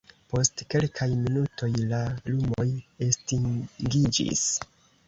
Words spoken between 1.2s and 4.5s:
minutoj, la lumoj estingiĝis.